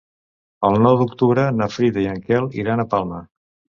[0.69, 3.21] El nou d'octubre na Frida i en Quel iran a Palma.